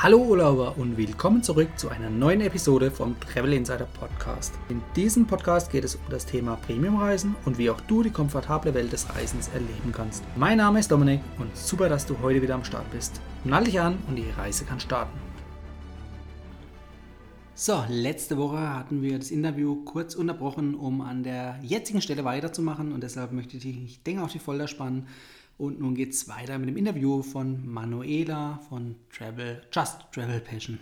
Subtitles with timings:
[0.00, 4.54] Hallo Urlauber und willkommen zurück zu einer neuen Episode vom Travel Insider Podcast.
[4.68, 8.74] In diesem Podcast geht es um das Thema Premiumreisen und wie auch du die komfortable
[8.74, 10.22] Welt des Reisens erleben kannst.
[10.36, 13.20] Mein Name ist Dominik und super, dass du heute wieder am Start bist.
[13.42, 15.18] Nall dich an und die Reise kann starten.
[17.56, 22.92] So, letzte Woche hatten wir das Interview kurz unterbrochen, um an der jetzigen Stelle weiterzumachen
[22.92, 25.08] und deshalb möchte ich dich, denke auf die Folter spannen
[25.58, 30.78] und nun geht es weiter mit dem Interview von Manuela von Travel, Just Travel Passion.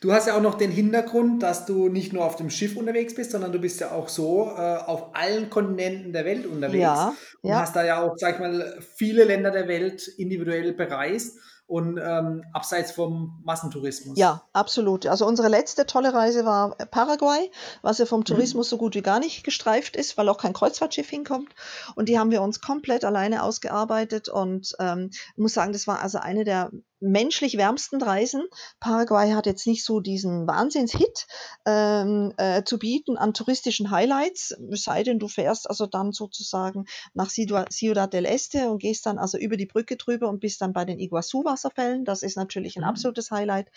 [0.00, 3.14] Du hast ja auch noch den Hintergrund, dass du nicht nur auf dem Schiff unterwegs
[3.14, 6.82] bist, sondern du bist ja auch so äh, auf allen Kontinenten der Welt unterwegs.
[6.82, 7.60] Ja, und ja.
[7.60, 11.38] hast da ja auch, sag ich mal, viele Länder der Welt individuell bereist
[11.74, 14.16] und ähm, abseits vom Massentourismus.
[14.16, 15.06] Ja, absolut.
[15.06, 17.50] Also unsere letzte tolle Reise war Paraguay,
[17.82, 18.26] was ja vom mhm.
[18.26, 18.70] Tourismus mhm.
[18.70, 21.52] so gut wie gar nicht gestreift ist, weil auch kein Kreuzfahrtschiff hinkommt.
[21.96, 26.18] Und die haben wir uns komplett alleine ausgearbeitet und ähm, muss sagen, das war also
[26.18, 26.70] eine der
[27.00, 28.42] menschlich wärmsten Reisen.
[28.80, 31.26] Paraguay hat jetzt nicht so diesen Wahnsinnshit
[31.66, 36.86] ähm, äh, zu bieten an touristischen Highlights, es sei denn, du fährst also dann sozusagen
[37.12, 40.72] nach Ciudad del Este und gehst dann also über die Brücke drüber und bist dann
[40.72, 42.04] bei den Iguazu-Wasserfällen.
[42.04, 42.88] Das ist natürlich ein mhm.
[42.88, 43.68] absolutes Highlight.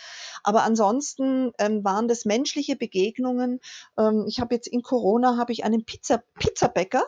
[0.44, 3.59] Aber ansonsten ähm, waren das menschliche Begegnungen.
[3.97, 7.03] Ähm, ich habe jetzt in Corona habe ich einen Pizza, Pizzabäcker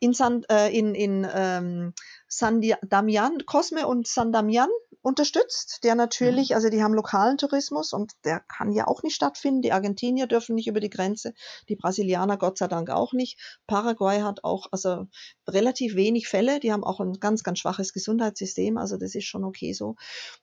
[0.00, 1.94] in San, äh, in, in ähm,
[2.32, 4.68] San Damian, Cosme und San Damian
[5.02, 6.54] unterstützt, der natürlich, mhm.
[6.56, 9.62] also die haben lokalen Tourismus und der kann ja auch nicht stattfinden.
[9.62, 11.34] Die Argentinier dürfen nicht über die Grenze,
[11.68, 13.38] die Brasilianer Gott sei Dank auch nicht.
[13.66, 15.06] Paraguay hat auch also
[15.48, 19.44] relativ wenig Fälle, die haben auch ein ganz, ganz schwaches Gesundheitssystem, also das ist schon
[19.44, 19.96] okay so.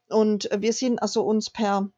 [0.10, 1.90] Und wir sind also uns per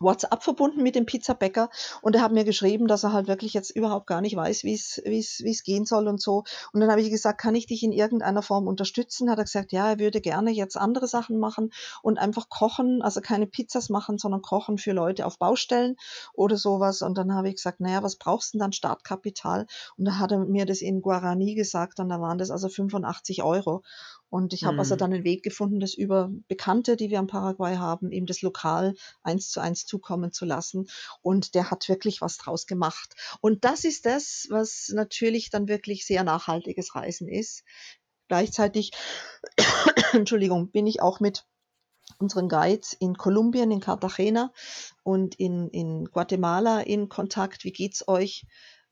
[0.00, 1.70] WhatsApp verbunden mit dem Pizzabäcker
[2.02, 4.74] und er hat mir geschrieben, dass er halt wirklich jetzt überhaupt gar nicht weiß, wie
[4.74, 6.44] es wie es wie es gehen soll und so.
[6.72, 9.30] Und dann habe ich gesagt, kann ich dich in irgendeiner Form unterstützen?
[9.30, 13.20] Hat er gesagt, ja, er würde gerne jetzt andere Sachen machen und einfach kochen, also
[13.20, 15.96] keine Pizzas machen, sondern kochen für Leute auf Baustellen
[16.34, 17.02] oder sowas.
[17.02, 19.66] Und dann habe ich gesagt, naja, was brauchst du denn dann Startkapital?
[19.96, 23.42] Und da hat er mir das in Guarani gesagt und da waren das also 85
[23.42, 23.82] Euro.
[24.28, 24.98] Und ich habe also mhm.
[24.98, 28.94] dann einen Weg gefunden, das über Bekannte, die wir am Paraguay haben, eben das lokal
[29.22, 30.88] eins zu eins zukommen zu lassen.
[31.22, 33.14] Und der hat wirklich was draus gemacht.
[33.40, 37.62] Und das ist das, was natürlich dann wirklich sehr nachhaltiges Reisen ist.
[38.28, 38.90] Gleichzeitig,
[40.12, 41.46] Entschuldigung, bin ich auch mit
[42.18, 44.52] unseren Guides in Kolumbien, in Cartagena
[45.02, 47.64] und in, in Guatemala in Kontakt.
[47.64, 48.44] Wie geht's euch?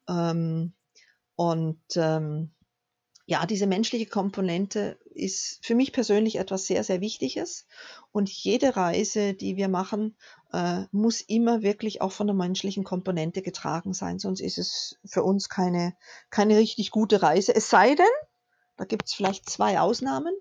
[0.08, 0.74] Ähm,
[1.36, 2.54] und ähm,
[3.26, 7.66] ja, diese menschliche Komponente ist für mich persönlich etwas sehr, sehr Wichtiges.
[8.12, 10.14] Und jede Reise, die wir machen,
[10.52, 14.18] äh, muss immer wirklich auch von der menschlichen Komponente getragen sein.
[14.18, 15.96] Sonst ist es für uns keine,
[16.28, 17.54] keine richtig gute Reise.
[17.54, 18.06] Es sei denn,
[18.76, 20.34] da gibt es vielleicht zwei Ausnahmen.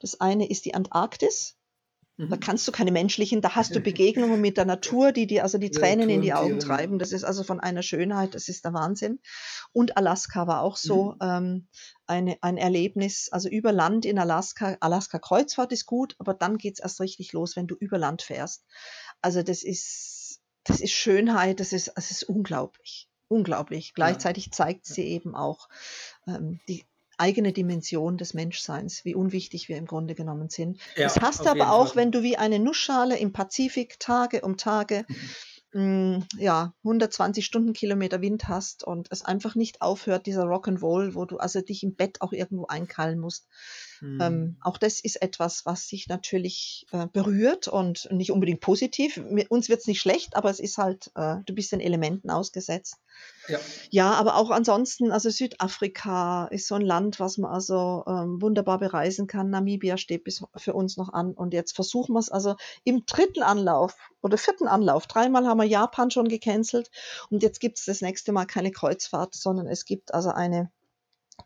[0.00, 1.56] Das eine ist die Antarktis.
[2.16, 2.40] Da mhm.
[2.40, 5.70] kannst du keine menschlichen, da hast du Begegnungen mit der Natur, die dir also die
[5.70, 6.98] Tränen in die Augen treiben.
[6.98, 9.18] Das ist also von einer Schönheit, das ist der Wahnsinn.
[9.72, 11.18] Und Alaska war auch so mhm.
[11.20, 11.68] ähm,
[12.06, 14.76] eine, ein Erlebnis, also über Land in Alaska.
[14.78, 18.64] Alaska Kreuzfahrt ist gut, aber dann geht's erst richtig los, wenn du über Land fährst.
[19.20, 23.08] Also das ist, das ist Schönheit, das ist, das ist unglaublich.
[23.26, 23.94] Unglaublich.
[23.94, 25.68] Gleichzeitig zeigt sie eben auch
[26.28, 26.84] ähm, die,
[27.18, 30.78] eigene Dimension des Menschseins, wie unwichtig wir im Grunde genommen sind.
[30.96, 31.96] Ja, das hast du aber auch, Fall.
[31.96, 35.16] wenn du wie eine Nussschale im Pazifik Tage um Tage mhm.
[35.74, 41.38] Mm, ja, 120 Stundenkilometer Wind hast und es einfach nicht aufhört, dieser Rock'n'Roll, wo du
[41.38, 43.48] also dich im Bett auch irgendwo einkeilen musst.
[44.04, 44.20] Mhm.
[44.20, 49.18] Ähm, auch das ist etwas, was sich natürlich äh, berührt und nicht unbedingt positiv.
[49.48, 52.98] Uns wird es nicht schlecht, aber es ist halt, äh, du bist den Elementen ausgesetzt.
[53.48, 53.58] Ja.
[53.90, 58.78] ja, aber auch ansonsten, also Südafrika ist so ein Land, was man also ähm, wunderbar
[58.78, 59.48] bereisen kann.
[59.48, 61.32] Namibia steht bis für uns noch an.
[61.32, 65.06] Und jetzt versuchen wir es also im dritten Anlauf oder vierten Anlauf.
[65.06, 66.90] Dreimal haben wir Japan schon gecancelt
[67.30, 70.70] und jetzt gibt es das nächste Mal keine Kreuzfahrt, sondern es gibt also eine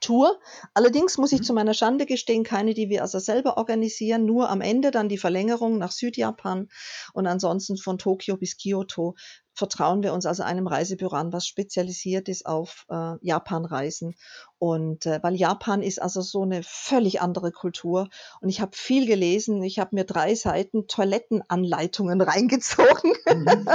[0.01, 0.39] Tour.
[0.75, 1.45] Allerdings muss ich mhm.
[1.45, 5.19] zu meiner Schande gestehen, keine, die wir also selber organisieren, nur am Ende dann die
[5.19, 6.69] Verlängerung nach Südjapan
[7.15, 9.15] und ansonsten von Tokio bis Kyoto
[9.59, 14.15] vertrauen wir uns also einem Reisebüro an, was spezialisiert ist auf äh, Japan-Reisen.
[14.59, 18.09] Und äh, weil Japan ist also so eine völlig andere Kultur.
[18.41, 19.63] Und ich habe viel gelesen.
[19.65, 23.15] Ich habe mir drei Seiten Toilettenanleitungen reingezogen.
[23.27, 23.69] Mhm.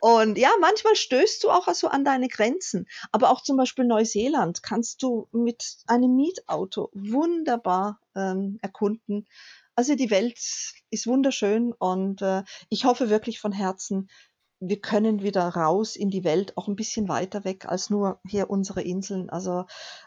[0.00, 2.88] und ja, manchmal stößt du auch also an deine Grenzen.
[3.12, 9.26] Aber auch zum Beispiel Neuseeland kannst du mit einem Mietauto wunderbar ähm, erkunden.
[9.74, 10.38] Also die Welt
[10.90, 14.10] ist wunderschön und äh, ich hoffe wirklich von Herzen,
[14.64, 18.48] wir können wieder raus in die Welt, auch ein bisschen weiter weg als nur hier
[18.48, 19.28] unsere Inseln.
[19.28, 19.66] Also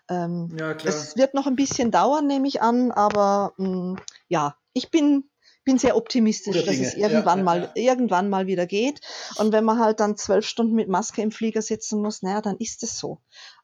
[0.10, 3.96] ähm, ja, es wird noch ein bisschen dauern, nehme ich an, aber mh, hm,
[4.30, 5.30] ja, ich bin,
[5.66, 7.72] bin sehr optimistisch, dass es irgendwann ja, mal ja.
[7.76, 9.02] irgendwann mal wieder geht.
[9.36, 12.56] Und wenn man halt dann zwölf Stunden mit Maske im Flieger sitzen muss, naja, dann
[12.58, 13.20] ist es so.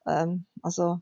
[0.06, 1.00] Ähm, also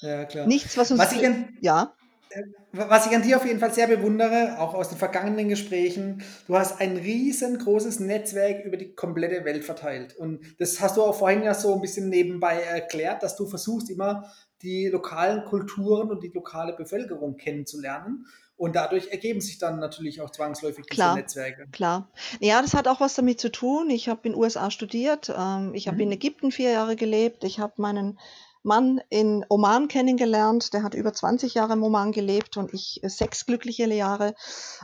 [0.00, 0.46] ja, klar.
[0.46, 1.22] nichts, was uns was ich
[1.60, 1.94] ja.
[2.30, 2.42] Äh,
[2.72, 6.56] was ich an dir auf jeden Fall sehr bewundere, auch aus den vergangenen Gesprächen, du
[6.56, 10.16] hast ein riesengroßes Netzwerk über die komplette Welt verteilt.
[10.16, 13.90] Und das hast du auch vorhin ja so ein bisschen nebenbei erklärt, dass du versuchst
[13.90, 14.32] immer
[14.62, 18.26] die lokalen Kulturen und die lokale Bevölkerung kennenzulernen.
[18.56, 21.68] Und dadurch ergeben sich dann natürlich auch zwangsläufig klar, diese Netzwerke.
[21.70, 22.10] Klar.
[22.40, 23.88] Ja, das hat auch was damit zu tun.
[23.88, 26.02] Ich habe in den USA studiert, ähm, ich habe mhm.
[26.02, 28.18] in Ägypten vier Jahre gelebt, ich habe meinen
[28.62, 30.72] Mann in Oman kennengelernt.
[30.72, 34.34] Der hat über 20 Jahre im Oman gelebt und ich äh, sechs glückliche Jahre.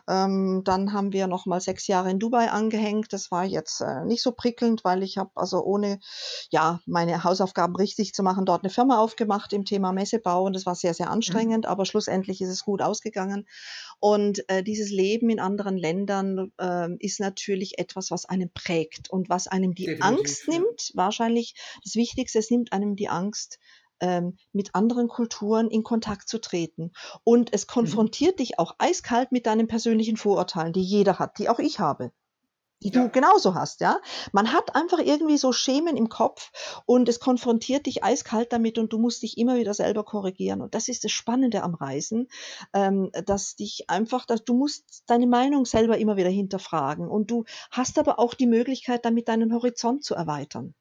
[0.09, 3.13] Ähm, dann haben wir noch mal sechs Jahre in Dubai angehängt.
[3.13, 6.01] Das war jetzt äh, nicht so prickelnd, weil ich habe also ohne
[6.51, 10.67] ja meine Hausaufgaben richtig zu machen dort eine Firma aufgemacht im Thema Messebau und das
[10.67, 11.65] war sehr sehr anstrengend.
[11.65, 11.71] Mhm.
[11.71, 13.47] Aber schlussendlich ist es gut ausgegangen.
[14.05, 19.31] Und äh, dieses Leben in anderen Ländern äh, ist natürlich etwas, was einen prägt und
[19.31, 20.91] was einem die Definitiv, Angst nimmt.
[20.93, 23.59] Wahrscheinlich das Wichtigste, es nimmt einem die Angst,
[24.01, 26.93] ähm, mit anderen Kulturen in Kontakt zu treten.
[27.23, 27.71] Und es mhm.
[27.71, 28.37] konfrontiert mhm.
[28.43, 32.13] dich auch eiskalt mit deinen persönlichen Vorurteilen, die jeder hat, die auch ich habe
[32.85, 33.03] die ja.
[33.03, 34.01] du genauso hast, ja.
[34.33, 36.53] Man hat einfach irgendwie so Schemen im Kopf
[36.87, 40.61] und es konfrontiert dich eiskalt damit und du musst dich immer wieder selber korrigieren.
[40.61, 42.29] Und das ist das Spannende am Reisen,
[42.73, 47.45] ähm, dass dich einfach, dass du musst deine Meinung selber immer wieder hinterfragen und du
[47.71, 50.75] hast aber auch die Möglichkeit, damit deinen Horizont zu erweitern.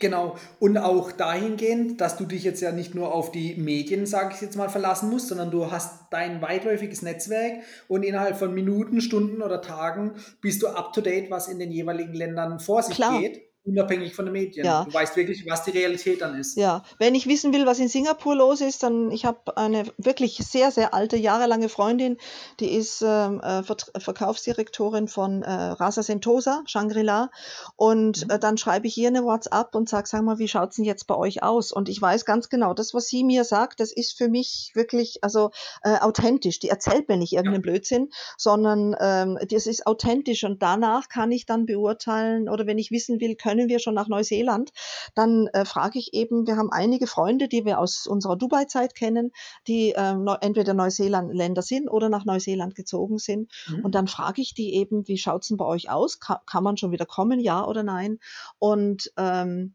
[0.00, 0.36] Genau.
[0.58, 4.40] Und auch dahingehend, dass du dich jetzt ja nicht nur auf die Medien, sage ich
[4.40, 9.42] jetzt mal, verlassen musst, sondern du hast dein weitläufiges Netzwerk und innerhalb von Minuten, Stunden
[9.42, 13.20] oder Tagen bist du up to date, was in den jeweiligen Ländern vor sich Klar.
[13.20, 14.64] geht unabhängig von den Medien.
[14.64, 14.84] Ja.
[14.84, 16.56] Du weißt wirklich, was die Realität dann ist.
[16.56, 20.38] Ja, wenn ich wissen will, was in Singapur los ist, dann ich habe eine wirklich
[20.38, 22.16] sehr, sehr alte, jahrelange Freundin,
[22.58, 27.30] die ist ähm, äh, Verkaufsdirektorin von äh, Rasa Sentosa, Shangri-La.
[27.76, 28.30] Und mhm.
[28.30, 30.86] äh, dann schreibe ich ihr eine WhatsApp und sage, sag mal, wie schaut es denn
[30.86, 31.70] jetzt bei euch aus?
[31.70, 35.22] Und ich weiß ganz genau, das, was sie mir sagt, das ist für mich wirklich
[35.22, 35.50] also
[35.82, 36.60] äh, authentisch.
[36.60, 37.72] Die erzählt mir nicht irgendeinen ja.
[37.72, 38.08] Blödsinn,
[38.38, 40.44] sondern ähm, das ist authentisch.
[40.44, 44.08] Und danach kann ich dann beurteilen oder wenn ich wissen will, können wir schon nach
[44.08, 44.70] Neuseeland,
[45.14, 49.32] dann äh, frage ich eben, wir haben einige Freunde, die wir aus unserer Dubai-Zeit kennen,
[49.66, 53.50] die äh, entweder Neuseeland-Länder sind oder nach Neuseeland gezogen sind.
[53.68, 53.84] Mhm.
[53.84, 56.20] Und dann frage ich die eben, wie schaut es denn bei euch aus?
[56.20, 58.18] Ka kann man schon wieder kommen, ja oder nein?
[58.58, 59.74] Und ähm,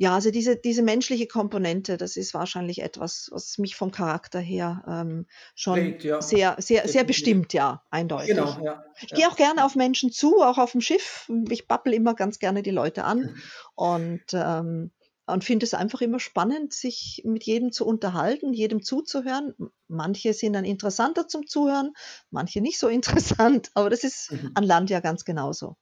[0.00, 4.84] ja, also diese, diese menschliche Komponente, das ist wahrscheinlich etwas, was mich vom Charakter her
[4.86, 6.22] ähm, schon Prägt, ja.
[6.22, 8.28] sehr, sehr, sehr bestimmt, ja, eindeutig.
[8.28, 8.84] Genau, ja.
[9.02, 9.16] Ich ja.
[9.16, 11.28] gehe auch gerne auf Menschen zu, auch auf dem Schiff.
[11.50, 13.34] Ich babbel immer ganz gerne die Leute an
[13.74, 14.92] und, ähm,
[15.26, 19.52] und finde es einfach immer spannend, sich mit jedem zu unterhalten, jedem zuzuhören.
[19.88, 21.92] Manche sind dann interessanter zum Zuhören,
[22.30, 24.52] manche nicht so interessant, aber das ist mhm.
[24.54, 25.76] an Land ja ganz genauso.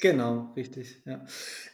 [0.00, 1.24] Genau, richtig, ja.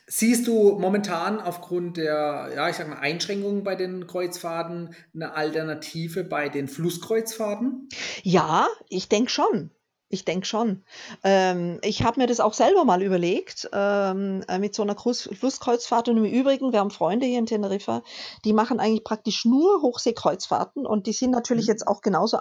[0.06, 6.23] Siehst du momentan aufgrund der, ja, ich sag mal, Einschränkungen bei den Kreuzfahrten eine Alternative
[6.23, 7.88] bei den Flusskreuzfahrten?
[8.23, 9.70] Ja, ich denke schon.
[10.12, 10.85] Ich denke schon.
[11.25, 16.11] Ähm, ich habe mir das auch selber mal überlegt, ähm, äh, mit so einer Flusskreuzfahrt.
[16.11, 18.03] Und im Übrigen, wir haben Freunde hier in Teneriffa,
[18.44, 21.70] die machen eigentlich praktisch nur Hochseekreuzfahrten und die sind natürlich mhm.
[21.70, 22.38] jetzt auch genauso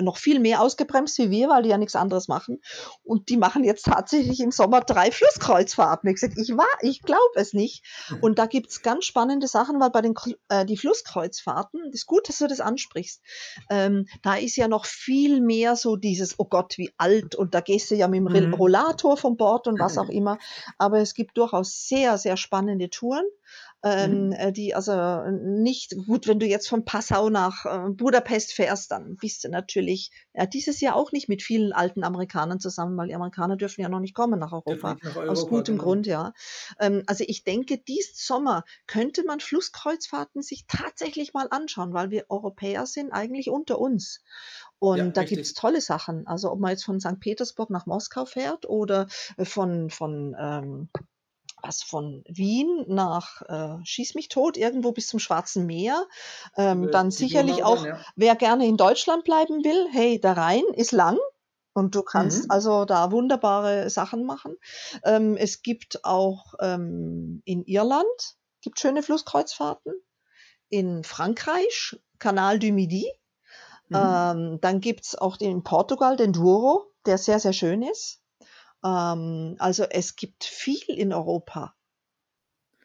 [0.00, 2.62] noch viel mehr ausgebremst wie wir, weil die ja nichts anderes machen.
[3.02, 6.08] Und die machen jetzt tatsächlich im Sommer drei Flusskreuzfahrten.
[6.08, 7.82] Ich gesagt, ich war, ich glaube es nicht.
[8.10, 8.18] Mhm.
[8.20, 10.14] Und da gibt es ganz spannende Sachen, weil bei den
[10.50, 13.20] äh, die Flusskreuzfahrten, das ist gut, dass du das ansprichst.
[13.70, 17.54] Ähm, da ist ja noch viel mehr so dieses, oh Gott, wie alt alt und
[17.54, 18.54] da gehst du ja mit dem mhm.
[18.54, 20.38] Rollator vom Bord und was auch immer.
[20.76, 23.24] Aber es gibt durchaus sehr, sehr spannende Touren.
[23.84, 24.32] Ähm, mhm.
[24.32, 29.16] Äh, die also nicht gut, wenn du jetzt von Passau nach äh, Budapest fährst, dann
[29.16, 33.14] bist du natürlich ja, dieses Jahr auch nicht mit vielen alten Amerikanern zusammen, weil die
[33.14, 34.96] Amerikaner dürfen ja noch nicht kommen nach Europa.
[35.00, 35.84] Nach Europa aus gutem genau.
[35.84, 36.32] Grund, ja.
[36.80, 42.24] Ähm, also ich denke, diesen Sommer könnte man Flusskreuzfahrten sich tatsächlich mal anschauen, weil wir
[42.30, 44.24] Europäer sind eigentlich unter uns.
[44.80, 46.26] Und ja, da gibt es tolle Sachen.
[46.26, 47.20] Also ob man jetzt von St.
[47.20, 49.06] Petersburg nach Moskau fährt oder
[49.38, 50.88] von, von ähm,
[51.62, 56.06] was von Wien nach äh, Schieß mich tot, irgendwo bis zum Schwarzen Meer.
[56.56, 58.00] Ähm, dann sicherlich auch, ja.
[58.16, 61.18] wer gerne in Deutschland bleiben will, hey, der Rhein ist lang.
[61.72, 62.50] Und du kannst mhm.
[62.50, 64.56] also da wunderbare Sachen machen.
[65.04, 69.94] Ähm, es gibt auch ähm, in Irland gibt schöne Flusskreuzfahrten.
[70.68, 73.06] In Frankreich Canal du Midi.
[73.88, 73.96] Mhm.
[73.96, 78.20] Ähm, dann gibt es auch in Portugal den Douro, der sehr, sehr schön ist.
[78.84, 81.74] Ähm, also es gibt viel in Europa.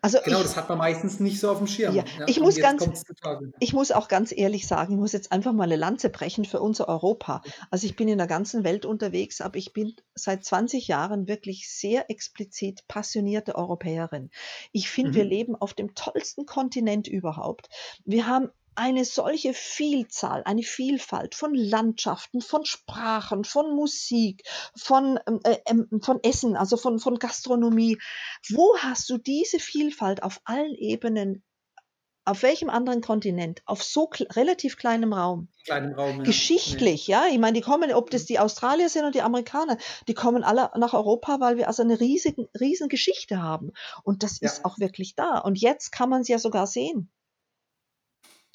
[0.04, 1.96] Also genau, ich, das hat man meistens nicht so auf dem Schirm.
[1.96, 3.06] Ja, ja ich, muss ganz,
[3.62, 6.60] ich muss auch ganz ehrlich sagen, ich muss jetzt einfach mal eine Lanze brechen für
[6.60, 7.42] unser Europa.
[7.72, 11.70] Also ich bin in der ganzen Welt unterwegs, aber ich bin seit 20 Jahren wirklich
[11.70, 14.30] sehr explizit passionierte Europäerin.
[14.74, 15.16] Ich finde, mhm.
[15.16, 17.70] wir leben auf dem tollsten Kontinent überhaupt.
[18.04, 24.44] Wir haben eine solche Vielzahl, eine Vielfalt von Landschaften, von Sprachen, von Musik,
[24.75, 27.98] von, ähm, äh, ähm, von Essen, also von, von Gastronomie.
[28.50, 31.44] Wo hast du diese Vielfalt auf allen Ebenen?
[32.25, 33.62] Auf welchem anderen Kontinent?
[33.65, 35.50] Auf so relativ kleinem Raum?
[35.65, 36.24] Kleinem Raum, ja.
[36.24, 37.25] Geschichtlich, ja.
[37.30, 39.77] Ich meine, die kommen, ob das die Australier sind oder die Amerikaner,
[40.08, 43.74] die kommen alle nach Europa, weil wir also eine riesige, riesen Geschichte haben.
[44.03, 44.48] Und das ja.
[44.48, 45.39] ist auch wirklich da.
[45.39, 47.12] Und jetzt kann man es ja sogar sehen.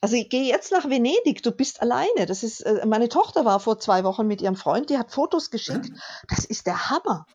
[0.01, 2.27] Also ich gehe jetzt nach Venedig, du bist alleine.
[2.27, 5.51] Das ist, äh, meine Tochter war vor zwei Wochen mit ihrem Freund, die hat Fotos
[5.51, 5.91] geschickt.
[6.29, 7.27] Das ist der Hammer.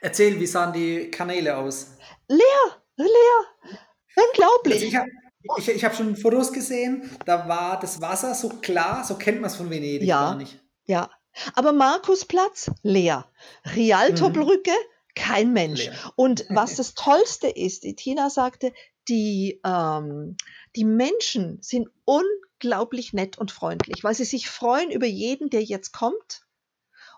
[0.00, 1.88] Erzähl, wie sahen die Kanäle aus?
[2.28, 2.38] Leer,
[2.96, 3.78] leer.
[4.16, 4.74] Unglaublich.
[4.74, 5.08] Also ich habe
[5.58, 9.50] ich, ich hab schon Fotos gesehen, da war das Wasser so klar, so kennt man
[9.50, 10.58] es von Venedig ja, gar nicht.
[10.84, 11.10] Ja,
[11.54, 13.30] aber Markusplatz leer.
[13.74, 15.14] Rialtobrücke, mhm.
[15.14, 15.86] kein Mensch.
[15.86, 16.12] Leer.
[16.16, 18.72] Und was das Tollste ist, die Tina sagte,
[19.08, 20.36] die, ähm,
[20.78, 25.92] die Menschen sind unglaublich nett und freundlich, weil sie sich freuen über jeden, der jetzt
[25.92, 26.46] kommt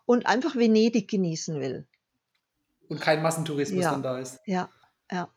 [0.06, 1.86] und einfach Venedig genießen will.
[2.88, 4.40] Und kein Massentourismus ja, dann da ist.
[4.46, 4.70] Ja,
[5.12, 5.28] ja.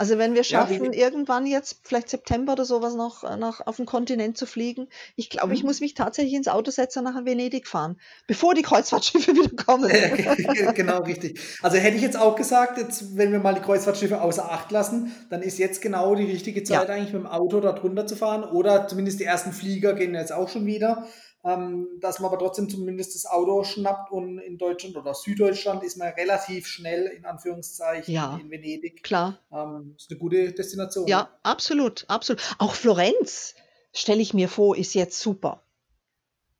[0.00, 3.84] Also wenn wir schaffen, ja, irgendwann jetzt, vielleicht September oder sowas noch nach, auf den
[3.84, 5.52] Kontinent zu fliegen, ich glaube, mhm.
[5.52, 9.62] ich muss mich tatsächlich ins Auto setzen und nach Venedig fahren, bevor die Kreuzfahrtschiffe wieder
[9.62, 9.90] kommen.
[10.74, 11.38] genau, richtig.
[11.60, 15.14] Also hätte ich jetzt auch gesagt, jetzt, wenn wir mal die Kreuzfahrtschiffe außer Acht lassen,
[15.28, 16.94] dann ist jetzt genau die richtige Zeit ja.
[16.94, 20.32] eigentlich mit dem Auto da drunter zu fahren oder zumindest die ersten Flieger gehen jetzt
[20.32, 21.08] auch schon wieder
[21.42, 25.96] ähm, dass man aber trotzdem zumindest das Auto schnappt und in Deutschland oder Süddeutschland ist
[25.96, 29.02] man relativ schnell in Anführungszeichen ja, in Venedig.
[29.02, 29.38] Klar.
[29.50, 31.06] Ähm, ist eine gute Destination.
[31.06, 32.42] Ja, absolut, absolut.
[32.58, 33.54] Auch Florenz,
[33.92, 35.62] stelle ich mir vor, ist jetzt super.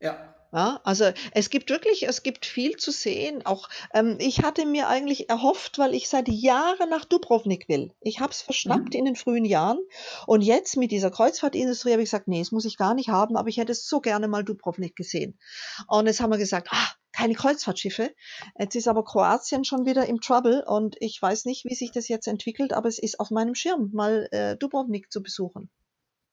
[0.00, 0.29] Ja.
[0.52, 3.46] Ja, also es gibt wirklich, es gibt viel zu sehen.
[3.46, 7.92] Auch ähm, ich hatte mir eigentlich erhofft, weil ich seit Jahren nach Dubrovnik will.
[8.00, 8.98] Ich habe es verschnappt mhm.
[8.98, 9.78] in den frühen Jahren
[10.26, 13.36] und jetzt mit dieser Kreuzfahrtindustrie habe ich gesagt, nee, das muss ich gar nicht haben,
[13.36, 15.38] aber ich hätte so gerne mal Dubrovnik gesehen.
[15.86, 18.12] Und jetzt haben wir gesagt, ah, keine Kreuzfahrtschiffe.
[18.58, 22.08] Jetzt ist aber Kroatien schon wieder im Trouble und ich weiß nicht, wie sich das
[22.08, 25.70] jetzt entwickelt, aber es ist auf meinem Schirm, mal äh, Dubrovnik zu besuchen.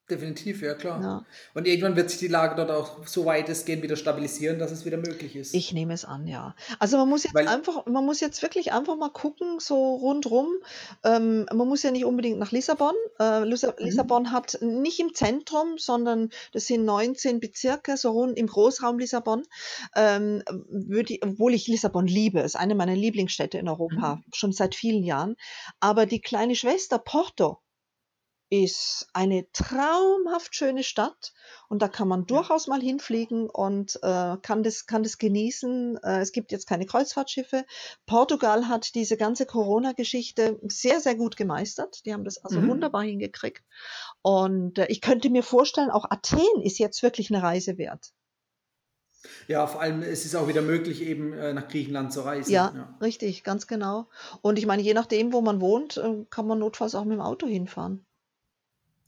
[0.09, 1.01] Definitiv, ja klar.
[1.01, 1.25] Ja.
[1.53, 4.95] Und irgendwann wird sich die Lage dort auch so weitestgehend wieder stabilisieren, dass es wieder
[4.95, 5.53] möglich ist.
[5.53, 6.55] Ich nehme es an, ja.
[6.79, 10.47] Also man muss jetzt Weil, einfach, man muss jetzt wirklich einfach mal gucken, so rundrum.
[11.03, 12.93] Ähm, man muss ja nicht unbedingt nach Lissabon.
[13.19, 13.73] Äh, mhm.
[13.79, 14.31] Lissabon mhm.
[14.31, 19.43] hat nicht im Zentrum, sondern das sind 19 Bezirke, so rund im Großraum Lissabon.
[19.93, 20.41] Ähm,
[20.89, 24.23] ich, obwohl ich Lissabon liebe, ist eine meiner Lieblingsstädte in Europa, mhm.
[24.33, 25.35] schon seit vielen Jahren.
[25.81, 27.59] Aber die kleine Schwester Porto,
[28.49, 31.33] ist eine traumhaft schöne Stadt
[31.67, 35.99] und da kann man durchaus mal hinfliegen und äh, kann, das, kann das genießen.
[36.01, 37.65] Äh, es gibt jetzt keine Kreuzfahrtschiffe.
[38.05, 42.05] Portugal hat diese ganze Corona-Geschichte sehr, sehr gut gemeistert.
[42.05, 42.69] Die haben das also mhm.
[42.69, 43.63] wunderbar hingekriegt.
[44.21, 48.13] Und äh, ich könnte mir vorstellen, auch Athen ist jetzt wirklich eine Reise wert.
[49.47, 52.51] Ja, vor allem es ist auch wieder möglich, eben äh, nach Griechenland zu reisen.
[52.51, 54.07] Ja, ja, richtig, ganz genau.
[54.41, 57.21] Und ich meine, je nachdem, wo man wohnt, äh, kann man notfalls auch mit dem
[57.21, 58.06] Auto hinfahren.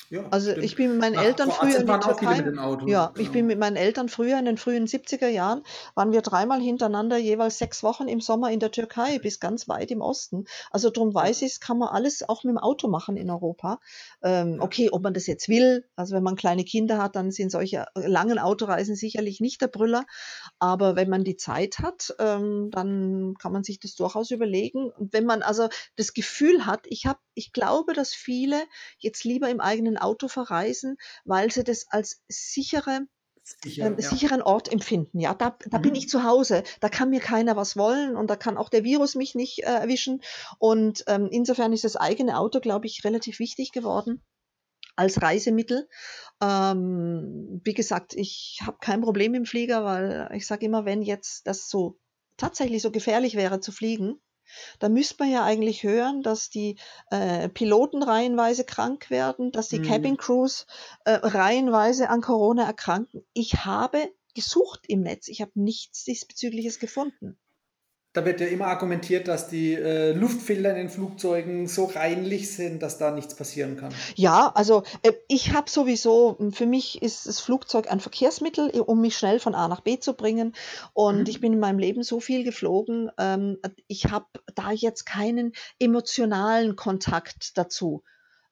[0.09, 0.65] Ja, also stimmt.
[0.65, 2.43] ich bin mit meinen Nach Eltern früher in die Türkei.
[2.87, 5.61] Ja, ich bin mit meinen Eltern früher in den frühen 70er Jahren
[5.93, 9.91] waren wir dreimal hintereinander jeweils sechs Wochen im Sommer in der Türkei bis ganz weit
[9.91, 10.45] im Osten.
[10.71, 13.79] Also darum weiß ich, kann man alles auch mit dem Auto machen in Europa.
[14.23, 17.51] Ähm, okay, ob man das jetzt will, also wenn man kleine Kinder hat, dann sind
[17.51, 20.05] solche langen Autoreisen sicherlich nicht der Brüller.
[20.57, 24.89] Aber wenn man die Zeit hat, ähm, dann kann man sich das durchaus überlegen.
[24.89, 28.63] Und wenn man also das Gefühl hat, ich habe, ich glaube, dass viele
[28.97, 33.01] jetzt lieber im eigenen Auto verreisen, weil sie das als sichere
[33.63, 34.07] Sicher, ähm, ja.
[34.07, 35.19] sicheren Ort empfinden.
[35.19, 35.81] Ja, da, da mhm.
[35.81, 38.83] bin ich zu Hause, da kann mir keiner was wollen und da kann auch der
[38.83, 40.21] Virus mich nicht äh, erwischen.
[40.59, 44.21] Und ähm, insofern ist das eigene Auto, glaube ich, relativ wichtig geworden
[44.95, 45.87] als Reisemittel.
[46.41, 51.47] Ähm, wie gesagt, ich habe kein Problem im Flieger, weil ich sage immer, wenn jetzt
[51.47, 51.97] das so
[52.37, 54.21] tatsächlich so gefährlich wäre zu fliegen,
[54.79, 56.77] da müsste man ja eigentlich hören, dass die
[57.11, 59.83] äh, Piloten reihenweise krank werden, dass die mhm.
[59.83, 60.65] Cabin Crews
[61.05, 63.23] äh, reihenweise an Corona erkranken.
[63.33, 67.37] Ich habe gesucht im Netz, ich habe nichts diesbezügliches gefunden.
[68.19, 72.83] Da wird ja immer argumentiert, dass die äh, Luftfilter in den Flugzeugen so reinlich sind,
[72.83, 73.93] dass da nichts passieren kann.
[74.15, 79.17] Ja, also äh, ich habe sowieso, für mich ist das Flugzeug ein Verkehrsmittel, um mich
[79.17, 80.53] schnell von A nach B zu bringen.
[80.91, 81.29] Und mhm.
[81.29, 83.09] ich bin in meinem Leben so viel geflogen.
[83.17, 83.57] Ähm,
[83.87, 88.03] ich habe da jetzt keinen emotionalen Kontakt dazu.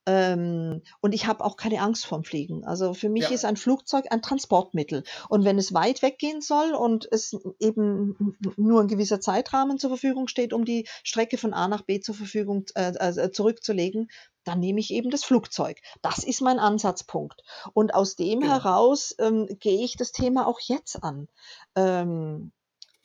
[0.08, 2.64] Ähm, und ich habe auch keine Angst vorm Fliegen.
[2.64, 3.30] Also für mich ja.
[3.32, 5.04] ist ein Flugzeug ein Transportmittel.
[5.28, 10.30] Und wenn es weit weggehen soll und es eben nur ein gewisser Zeitrahmen zur Verfügung
[10.30, 14.08] steht, um die Strecke von A nach B zur Verfügung äh, äh, zurückzulegen,
[14.46, 15.82] dann nehme ich eben das Flugzeug.
[16.02, 17.44] Das ist mein Ansatzpunkt.
[17.74, 18.48] Und aus dem ja.
[18.48, 18.54] Genau.
[18.54, 21.28] heraus ähm, gehe ich das Thema auch jetzt an.
[21.76, 22.54] Ähm,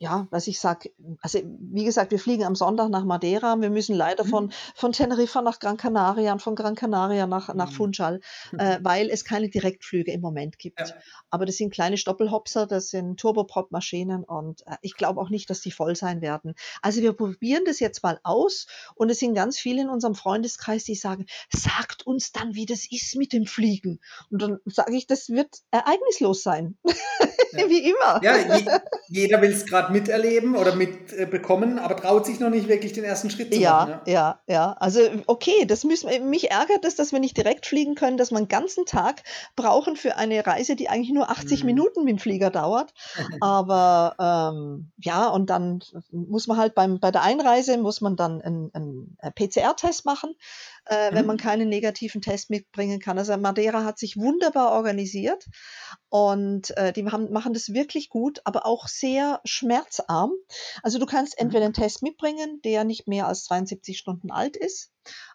[0.03, 0.91] ja, was ich sage,
[1.21, 3.61] also wie gesagt, wir fliegen am Sonntag nach Madeira.
[3.61, 4.29] Wir müssen leider mhm.
[4.29, 7.75] von, von Teneriffa nach Gran Canaria und von Gran Canaria nach, nach mhm.
[7.75, 8.21] Funchal,
[8.59, 10.81] äh, weil es keine Direktflüge im Moment gibt.
[10.81, 10.87] Ja.
[11.31, 15.61] Aber das sind kleine Stoppelhopser, das sind Turboprop-Maschinen und äh, ich glaube auch nicht, dass
[15.61, 16.55] die voll sein werden.
[16.83, 18.67] Also wir probieren das jetzt mal aus
[18.97, 22.91] und es sind ganz viele in unserem Freundeskreis, die sagen, sagt uns dann, wie das
[22.91, 24.01] ist mit dem Fliegen.
[24.31, 26.77] Und dann sage ich, das wird ereignislos sein.
[27.53, 27.69] Ja.
[27.69, 28.21] wie immer.
[28.23, 28.65] Ja, je,
[29.09, 33.31] jeder will es gerade miterleben oder mitbekommen, aber traut sich noch nicht wirklich den ersten
[33.31, 34.01] Schritt zu ja, machen.
[34.07, 34.77] Ja, ja, ja.
[34.79, 38.39] Also okay, das müssen mich ärgert es, dass wir nicht direkt fliegen können, dass wir
[38.39, 39.23] einen ganzen Tag
[39.57, 41.67] brauchen für eine Reise, die eigentlich nur 80 mhm.
[41.67, 42.93] Minuten mit dem Flieger dauert.
[43.41, 45.81] Aber ähm, ja, und dann
[46.11, 50.35] muss man halt beim, bei der Einreise muss man dann einen, einen PCR-Test machen
[50.87, 51.15] äh, mhm.
[51.15, 53.19] wenn man keinen negativen Test mitbringen kann.
[53.19, 55.47] Also Madeira hat sich wunderbar organisiert
[56.09, 60.33] und äh, die haben, machen das wirklich gut, aber auch sehr schmerzarm.
[60.83, 61.47] Also du kannst mhm.
[61.47, 64.93] entweder einen Test mitbringen, der nicht mehr als 72 Stunden alt ist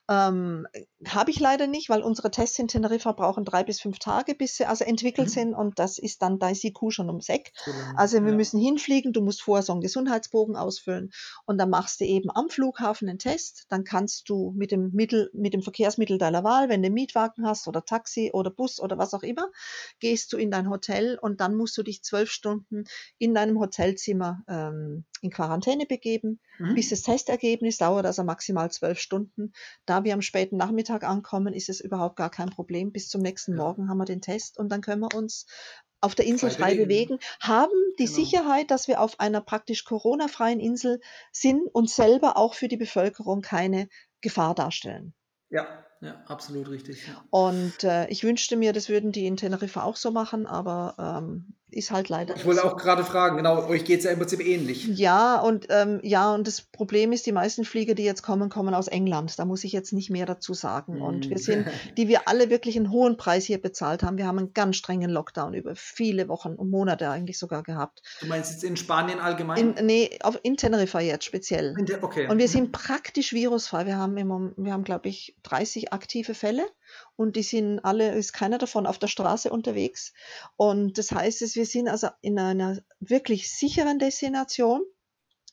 [0.09, 0.67] ähm,
[1.05, 4.55] Habe ich leider nicht, weil unsere Tests in Teneriffa brauchen drei bis fünf Tage, bis
[4.55, 5.31] sie also entwickelt mhm.
[5.31, 7.51] sind und das ist dann, da ist die Kuh schon ums Eck.
[7.95, 8.35] Also wir ja.
[8.35, 11.11] müssen hinfliegen, du musst vorher so einen Gesundheitsbogen ausfüllen
[11.45, 15.29] und dann machst du eben am Flughafen einen Test, dann kannst du mit dem Mittel,
[15.33, 18.97] mit dem Verkehrsmittel deiner Wahl, wenn du einen Mietwagen hast oder Taxi oder Bus oder
[18.97, 19.49] was auch immer,
[19.99, 22.85] gehst du in dein Hotel und dann musst du dich zwölf Stunden
[23.17, 26.39] in deinem Hotelzimmer ähm, in Quarantäne begeben.
[26.59, 26.75] Mhm.
[26.75, 29.53] Bis das Testergebnis dauert also maximal zwölf Stunden.
[29.85, 32.91] Da wir am späten Nachmittag ankommen, ist es überhaupt gar kein Problem.
[32.91, 33.57] Bis zum nächsten ja.
[33.57, 35.45] Morgen haben wir den Test und dann können wir uns
[36.01, 38.15] auf der Insel frei, frei bewegen, haben die genau.
[38.15, 43.41] Sicherheit, dass wir auf einer praktisch Corona-freien Insel sind und selber auch für die Bevölkerung
[43.41, 43.89] keine
[44.21, 45.13] Gefahr darstellen.
[45.49, 47.07] Ja, ja, absolut richtig.
[47.07, 47.23] Ja.
[47.31, 51.55] Und äh, ich wünschte mir, das würden die in Teneriffa auch so machen, aber ähm,
[51.69, 52.35] ist halt leider.
[52.35, 54.87] Ich wollte auch gerade fragen, genau, euch geht es ja im Prinzip ähnlich.
[54.87, 58.73] Ja, und ähm, ja, und das Problem ist, die meisten Flieger, die jetzt kommen, kommen
[58.73, 59.37] aus England.
[59.37, 61.01] Da muss ich jetzt nicht mehr dazu sagen.
[61.01, 61.43] Und wir hm.
[61.43, 64.17] sind, die wir alle wirklich einen hohen Preis hier bezahlt haben.
[64.17, 68.01] Wir haben einen ganz strengen Lockdown über viele Wochen und Monate eigentlich sogar gehabt.
[68.21, 69.75] Du meinst jetzt in Spanien allgemein?
[69.75, 71.75] In, nee, auf, in Teneriffa jetzt speziell.
[72.01, 72.27] Okay.
[72.27, 73.85] Und wir sind praktisch virusfrei.
[73.85, 74.27] Wir haben im
[74.57, 76.65] wir haben, glaube ich, 30 aktive Fälle
[77.15, 80.13] und die sind alle, ist keiner davon auf der Straße unterwegs.
[80.55, 84.81] Und das heißt, wir sind also in einer wirklich sicheren Destination.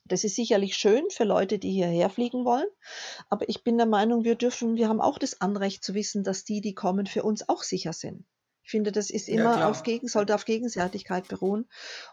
[0.07, 2.67] Das ist sicherlich schön für Leute, die hierher fliegen wollen.
[3.31, 6.45] Aber ich bin der Meinung, wir dürfen, wir haben auch das Anrecht zu wissen, dass
[6.45, 8.27] die, die kommen, für uns auch sicher sind.
[8.65, 11.67] Ich finde, das ist immer ja, auf Gegen, sollte auf Gegenseitigkeit beruhen.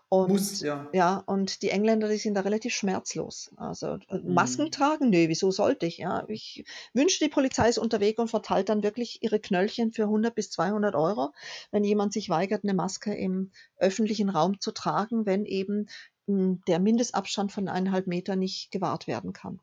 [0.10, 0.90] Und, Muss, ja.
[0.92, 1.24] ja.
[1.26, 3.52] und die Engländer, die sind da relativ schmerzlos.
[3.56, 4.34] Also äh, mhm.
[4.34, 6.00] Masken tragen, nö, wieso sollte ich?
[6.00, 10.36] Ja, ich wünsche, die Polizei ist unterwegs und verteilt dann wirklich ihre Knöllchen für 100
[10.36, 11.32] bis 200 Euro,
[11.72, 15.88] wenn jemand sich weigert, eine Maske im öffentlichen Raum zu tragen, wenn eben
[16.28, 19.62] hm, der Mindestabstand von eineinhalb Meter nicht gewahrt werden kann.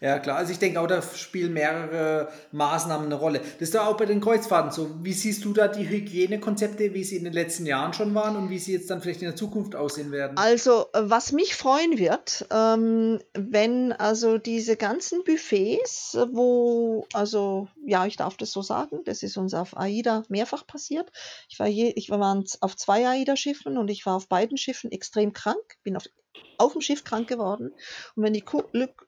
[0.00, 0.36] Ja, klar.
[0.36, 3.40] Also ich denke auch, da spielen mehrere Maßnahmen eine Rolle.
[3.40, 4.90] Das ist doch auch bei den Kreuzfahrten so.
[5.02, 8.50] Wie siehst du da die Hygienekonzepte, wie sie in den letzten Jahren schon waren und
[8.50, 10.36] wie sie jetzt dann vielleicht in der Zukunft aussehen werden?
[10.36, 18.16] Also, was mich freuen wird, ähm, wenn also diese ganzen Buffets, wo, also, ja, ich
[18.16, 21.10] darf das so sagen, das ist uns auf AIDA mehrfach passiert.
[21.48, 25.32] Ich war, je, ich war auf zwei AIDA-Schiffen und ich war auf beiden Schiffen extrem
[25.32, 26.04] krank, bin auf
[26.58, 27.72] auf dem Schiff krank geworden.
[28.14, 28.40] Und wenn du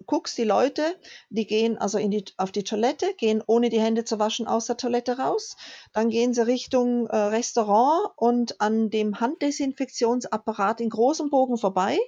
[0.06, 0.82] guckst, die Leute,
[1.30, 4.76] die gehen also die, auf die Toilette, gehen ohne die Hände zu waschen aus der
[4.76, 5.56] Toilette raus.
[5.92, 11.98] Dann gehen sie Richtung äh, Restaurant und an dem Handdesinfektionsapparat in großem Bogen vorbei.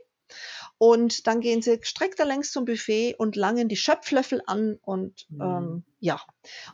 [0.78, 5.40] Und dann gehen sie streckter längs zum Buffet und langen die Schöpflöffel an und mhm.
[5.40, 6.20] ähm, ja.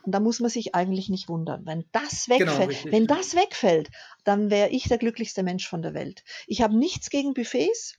[0.03, 1.65] Und da muss man sich eigentlich nicht wundern.
[1.65, 3.89] Wenn das genau, wegfällt, genau, wenn das wegfällt,
[4.23, 6.23] dann wäre ich der glücklichste Mensch von der Welt.
[6.47, 7.95] Ich habe nichts gegen Buffets.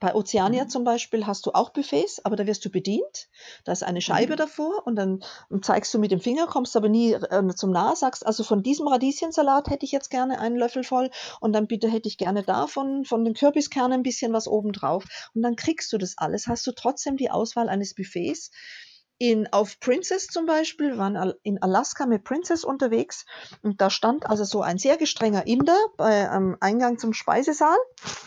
[0.00, 0.68] Bei Oceania mhm.
[0.68, 3.28] zum Beispiel hast du auch Buffets, aber da wirst du bedient.
[3.64, 4.38] Da ist eine Scheibe mhm.
[4.38, 5.24] davor und dann
[5.62, 8.88] zeigst du mit dem Finger, kommst aber nie äh, zum Nah, sagst, also von diesem
[8.88, 13.04] Radieschensalat hätte ich jetzt gerne einen Löffel voll und dann bitte hätte ich gerne davon,
[13.04, 15.04] von den Kürbiskernen ein bisschen was oben drauf.
[15.34, 18.50] Und dann kriegst du das alles, hast du trotzdem die Auswahl eines Buffets
[19.30, 23.24] in, auf Princess zum Beispiel, waren in Alaska mit Princess unterwegs
[23.62, 27.78] und da stand also so ein sehr gestrenger Inder bei, am Eingang zum Speisesaal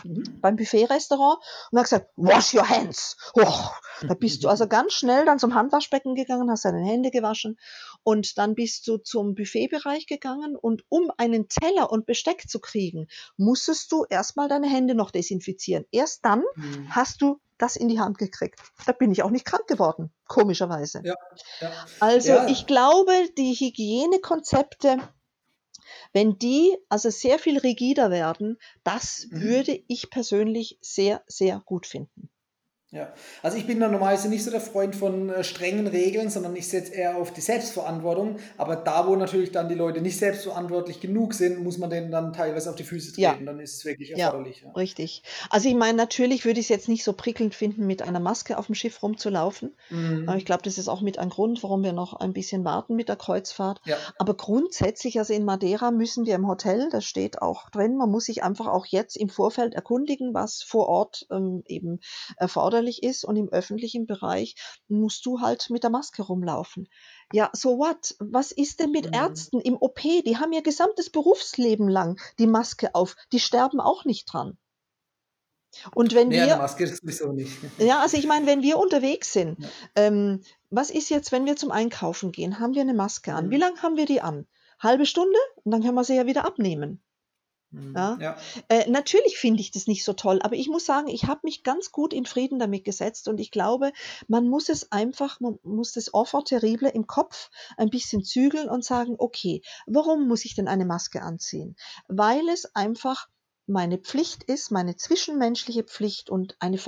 [0.03, 0.39] mhm.
[0.41, 1.37] beim Buffet-Restaurant
[1.69, 3.15] und hat gesagt, wash your hands.
[3.33, 3.69] Oh,
[4.07, 7.59] da bist du also ganz schnell dann zum Handwaschbecken gegangen, hast deine Hände gewaschen
[8.01, 13.07] und dann bist du zum Buffetbereich gegangen und um einen Teller und Besteck zu kriegen,
[13.37, 15.85] musstest du erstmal deine Hände noch desinfizieren.
[15.91, 16.87] Erst dann mhm.
[16.89, 18.59] hast du das in die Hand gekriegt.
[18.85, 21.01] Da bin ich auch nicht krank geworden, komischerweise.
[21.03, 21.15] Ja,
[21.59, 21.71] ja.
[21.99, 22.47] Also ja.
[22.47, 24.97] ich glaube, die Hygienekonzepte,
[26.13, 29.41] wenn die also sehr viel rigider werden, das mhm.
[29.41, 32.29] würde ich persönlich sehr, sehr gut finden.
[32.89, 36.55] Ja, also ich bin da normalerweise nicht so der Freund von äh, strengen Regeln, sondern
[36.55, 38.37] ich setze eher auf die Selbstverantwortung.
[38.57, 42.31] Aber da, wo natürlich dann die Leute nicht selbstverantwortlich genug sind, muss man denen dann
[42.31, 43.21] teilweise auf die Füße treten.
[43.21, 43.35] Ja.
[43.45, 44.61] Dann ist es wirklich erforderlich.
[44.61, 44.73] Ja, ja.
[44.73, 45.21] Richtig.
[45.49, 48.57] Also ich meine, natürlich würde ich es jetzt nicht so prickelnd finden, mit einer Maske
[48.57, 49.75] auf dem Schiff rumzulaufen.
[49.89, 50.23] Mhm.
[50.29, 52.95] Aber ich glaube, das ist auch mit ein Grund, warum wir noch ein bisschen warten
[52.95, 53.81] mit der Kreuzfahrt.
[53.83, 53.97] Ja.
[54.17, 58.25] Aber grundsätzlich, also in Madeira müssen wir im Hotel, das steht auch drin, man muss
[58.25, 61.99] sich einfach auch jetzt im Vorfeld erkundigen, was vor Ort ähm, eben
[62.37, 64.55] erforderlich erforderlich ist und im öffentlichen Bereich
[64.87, 66.87] musst du halt mit der Maske rumlaufen.
[67.33, 68.15] Ja, so what?
[68.19, 69.13] Was ist denn mit mhm.
[69.13, 69.99] Ärzten im OP?
[70.01, 73.15] Die haben ihr gesamtes Berufsleben lang die Maske auf.
[73.31, 74.57] Die sterben auch nicht dran.
[75.93, 76.57] Und wenn nee, wir.
[76.57, 77.51] Maske ist sowieso nicht.
[77.77, 79.69] Ja, also ich meine, wenn wir unterwegs sind, ja.
[79.95, 82.59] ähm, was ist jetzt, wenn wir zum Einkaufen gehen?
[82.59, 83.47] Haben wir eine Maske an?
[83.47, 83.51] Mhm.
[83.51, 84.47] Wie lange haben wir die an?
[84.79, 85.37] Halbe Stunde?
[85.63, 87.01] Und dann können wir sie ja wieder abnehmen.
[87.77, 87.95] Mhm.
[87.95, 88.17] Ja?
[88.19, 88.37] ja.
[88.69, 91.63] Äh, natürlich finde ich das nicht so toll, aber ich muss sagen, ich habe mich
[91.63, 93.91] ganz gut in Frieden damit gesetzt und ich glaube,
[94.27, 98.83] man muss es einfach, man muss das Enfant terrible im Kopf ein bisschen zügeln und
[98.83, 101.75] sagen, okay, warum muss ich denn eine Maske anziehen?
[102.07, 103.27] Weil es einfach
[103.67, 106.79] meine Pflicht ist, meine zwischenmenschliche Pflicht und eine,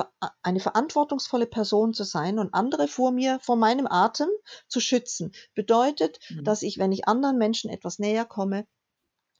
[0.41, 4.29] eine verantwortungsvolle Person zu sein und andere vor mir, vor meinem Atem
[4.67, 6.45] zu schützen, bedeutet, mhm.
[6.45, 8.65] dass ich, wenn ich anderen Menschen etwas näher komme,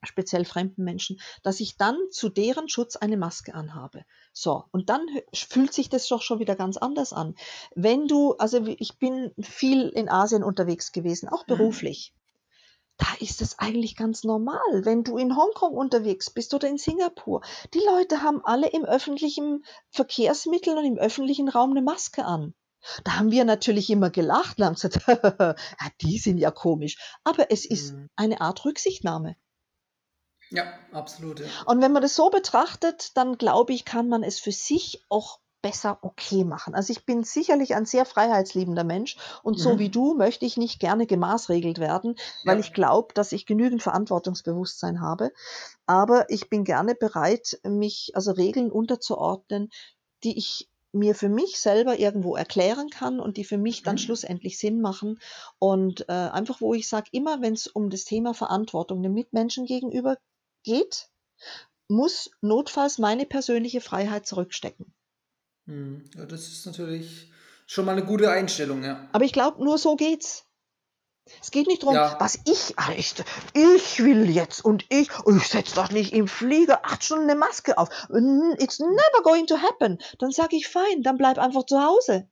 [0.04, 4.06] speziell fremden Menschen, dass ich dann zu deren Schutz eine Maske anhabe.
[4.34, 7.36] So, und dann fühlt sich das doch schon wieder ganz anders an.
[7.76, 11.58] Wenn du, also ich bin viel in Asien unterwegs gewesen, auch mhm.
[11.58, 12.14] beruflich.
[12.98, 17.42] Da ist es eigentlich ganz normal, wenn du in Hongkong unterwegs bist oder in Singapur.
[17.74, 22.54] Die Leute haben alle im öffentlichen Verkehrsmittel und im öffentlichen Raum eine Maske an.
[23.04, 25.56] Da haben wir natürlich immer gelacht und haben gesagt, ja,
[26.02, 26.98] die sind ja komisch.
[27.24, 28.10] Aber es ist mhm.
[28.16, 29.36] eine Art Rücksichtnahme.
[30.50, 31.40] Ja, absolut.
[31.40, 31.46] Ja.
[31.66, 35.40] Und wenn man das so betrachtet, dann glaube ich, kann man es für sich auch
[35.62, 36.74] besser okay machen.
[36.74, 39.62] Also ich bin sicherlich ein sehr freiheitsliebender Mensch und mhm.
[39.62, 42.62] so wie du möchte ich nicht gerne gemaßregelt werden, weil ja.
[42.62, 45.32] ich glaube, dass ich genügend Verantwortungsbewusstsein habe.
[45.86, 49.70] Aber ich bin gerne bereit, mich also Regeln unterzuordnen,
[50.24, 54.00] die ich mir für mich selber irgendwo erklären kann und die für mich dann mhm.
[54.00, 55.20] schlussendlich Sinn machen.
[55.60, 59.66] Und äh, einfach, wo ich sage, immer wenn es um das Thema Verantwortung dem Mitmenschen
[59.66, 60.18] gegenüber
[60.64, 61.10] geht,
[61.88, 64.94] muss notfalls meine persönliche Freiheit zurückstecken.
[65.66, 67.32] Hm, ja, das ist natürlich
[67.66, 69.08] schon mal eine gute Einstellung, ja.
[69.12, 70.46] Aber ich glaube, nur so geht's.
[71.42, 72.16] Es geht nicht darum, ja.
[72.20, 73.14] was ich, ah, ich,
[73.54, 77.78] ich will jetzt und ich, ich setze doch nicht im Flieger acht Stunden eine Maske
[77.78, 77.90] auf.
[78.58, 80.00] It's never going to happen.
[80.18, 82.28] Dann sage ich, fein, dann bleib einfach zu Hause.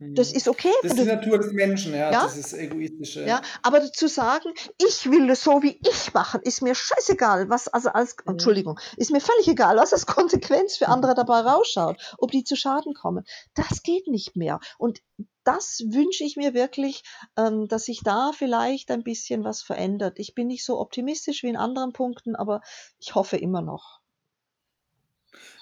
[0.00, 0.36] Das mhm.
[0.36, 0.70] ist okay.
[0.82, 2.22] Das ist die Natur des Menschen, ja, ja?
[2.22, 3.26] das ist egoistische.
[3.26, 7.66] Ja, aber zu sagen, ich will das so wie ich machen, ist mir scheißegal, was
[7.66, 8.32] also als mhm.
[8.32, 12.54] Entschuldigung, ist mir völlig egal, was als Konsequenz für andere dabei rausschaut, ob die zu
[12.54, 13.24] Schaden kommen.
[13.54, 14.60] Das geht nicht mehr.
[14.78, 15.00] Und
[15.42, 17.02] das wünsche ich mir wirklich,
[17.36, 20.20] ähm, dass sich da vielleicht ein bisschen was verändert.
[20.20, 22.60] Ich bin nicht so optimistisch wie in anderen Punkten, aber
[23.00, 23.97] ich hoffe immer noch.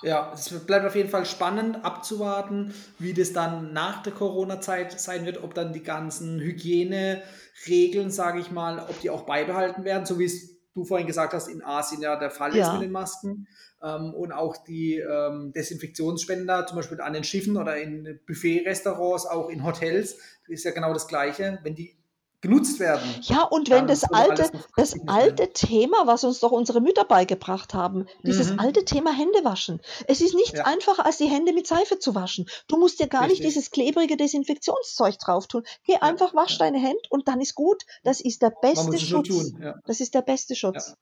[0.03, 5.25] Ja, es bleibt auf jeden Fall spannend abzuwarten, wie das dann nach der Corona-Zeit sein
[5.27, 10.19] wird, ob dann die ganzen Hygieneregeln, sage ich mal, ob die auch beibehalten werden, so
[10.19, 12.67] wie es du vorhin gesagt hast, in Asien ja der Fall ja.
[12.67, 13.49] ist mit den Masken.
[13.83, 19.49] Ähm, und auch die ähm, Desinfektionsspender, zum Beispiel an den Schiffen oder in Buffet-Restaurants, auch
[19.49, 21.59] in Hotels, ist ja genau das Gleiche.
[21.63, 21.97] Wenn die
[22.41, 23.03] genutzt werden.
[23.23, 28.07] Ja, und wenn das alte, das alte Thema, was uns doch unsere Mütter beigebracht haben,
[28.23, 28.59] dieses mhm.
[28.59, 29.81] alte Thema Hände waschen.
[30.07, 30.65] Es ist nichts ja.
[30.65, 32.47] einfacher, als die Hände mit Seife zu waschen.
[32.69, 33.41] Du musst dir gar Richtig.
[33.41, 35.65] nicht dieses klebrige Desinfektionszeug drauf tun.
[35.85, 36.03] Geh ja.
[36.03, 36.59] einfach, wasch ja.
[36.67, 37.85] deine Hände und dann ist gut.
[38.05, 39.53] Das ist der beste Schutz.
[39.61, 39.75] Ja.
[39.87, 40.95] Das ist der beste Schutz.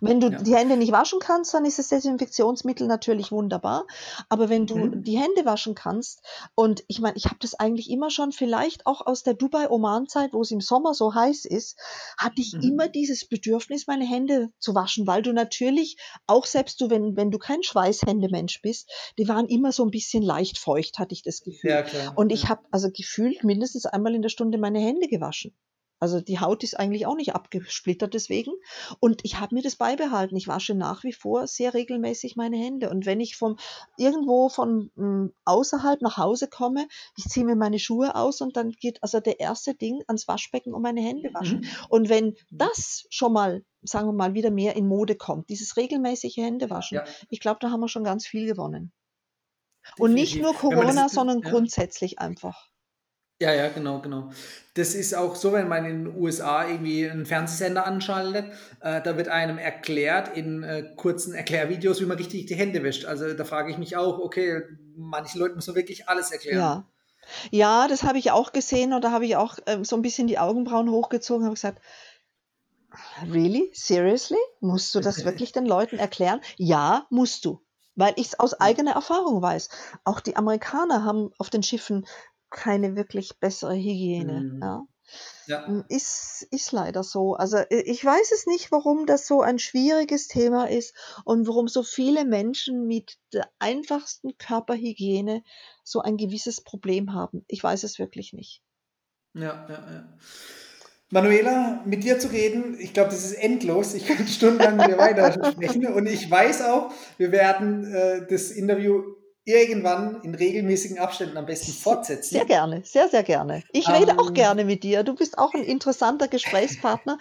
[0.00, 0.42] Wenn du ja.
[0.42, 3.86] die Hände nicht waschen kannst, dann ist das Desinfektionsmittel natürlich wunderbar.
[4.28, 5.02] Aber wenn du mhm.
[5.02, 6.22] die Hände waschen kannst,
[6.54, 10.42] und ich meine, ich habe das eigentlich immer schon, vielleicht auch aus der Dubai-Oman-Zeit, wo
[10.42, 11.78] es im Sommer so heiß ist,
[12.16, 12.62] hatte ich mhm.
[12.62, 17.30] immer dieses Bedürfnis, meine Hände zu waschen, weil du natürlich, auch selbst du, wenn, wenn
[17.30, 21.42] du kein Schweißhändemensch bist, die waren immer so ein bisschen leicht feucht, hatte ich das
[21.42, 21.70] Gefühl.
[21.70, 25.54] Ja, und ich habe also gefühlt mindestens einmal in der Stunde meine Hände gewaschen.
[26.04, 28.52] Also die Haut ist eigentlich auch nicht abgesplittert deswegen.
[29.00, 30.36] Und ich habe mir das beibehalten.
[30.36, 32.90] Ich wasche nach wie vor sehr regelmäßig meine Hände.
[32.90, 33.56] Und wenn ich vom
[33.96, 38.54] irgendwo von mh, hm, außerhalb nach Hause komme, ich ziehe mir meine Schuhe aus und
[38.58, 41.60] dann geht also der erste Ding ans Waschbecken und meine Hände waschen.
[41.60, 41.86] Mhm.
[41.88, 42.34] Und wenn mhm.
[42.50, 47.04] das schon mal, sagen wir mal, wieder mehr in Mode kommt, dieses regelmäßige Händewaschen, ja.
[47.30, 48.92] ich glaube, da haben wir schon ganz viel gewonnen.
[49.98, 51.50] Und nicht nur Corona, sondern ja.
[51.50, 52.73] grundsätzlich einfach.
[53.40, 54.30] Ja, ja, genau, genau.
[54.74, 58.46] Das ist auch so, wenn man in den USA irgendwie einen Fernsehsender anschaltet,
[58.80, 63.04] äh, da wird einem erklärt in äh, kurzen Erklärvideos, wie man richtig die Hände wäscht.
[63.04, 64.62] Also da frage ich mich auch, okay,
[64.96, 66.58] manchen Leuten muss man wirklich alles erklären.
[66.58, 66.86] Ja.
[67.50, 70.26] Ja, das habe ich auch gesehen und da habe ich auch äh, so ein bisschen
[70.26, 71.80] die Augenbrauen hochgezogen und habe gesagt,
[73.32, 73.70] really?
[73.72, 74.36] Seriously?
[74.60, 76.40] Musst du das wirklich den Leuten erklären?
[76.56, 77.60] Ja, musst du
[77.96, 79.68] weil ich es aus eigener Erfahrung weiß.
[80.04, 82.06] Auch die Amerikaner haben auf den Schiffen
[82.54, 84.40] keine wirklich bessere Hygiene.
[84.40, 84.60] Mhm.
[84.62, 84.86] Ja.
[85.46, 85.66] Ja.
[85.66, 87.34] Hm, ist, ist leider so.
[87.34, 91.82] Also ich weiß es nicht, warum das so ein schwieriges Thema ist und warum so
[91.82, 95.44] viele Menschen mit der einfachsten Körperhygiene
[95.82, 97.44] so ein gewisses Problem haben.
[97.48, 98.62] Ich weiß es wirklich nicht.
[99.34, 100.18] Ja, ja, ja.
[101.10, 103.94] Manuela, mit dir zu reden, ich glaube, das ist endlos.
[103.94, 108.50] Ich kann stundenlang mit dir weiter sprechen und ich weiß auch, wir werden äh, das
[108.50, 109.14] Interview
[109.46, 112.34] irgendwann in regelmäßigen Abständen am besten fortsetzen.
[112.34, 113.62] Sehr gerne, sehr, sehr gerne.
[113.72, 115.02] Ich rede ähm, auch gerne mit dir.
[115.02, 117.18] Du bist auch ein interessanter Gesprächspartner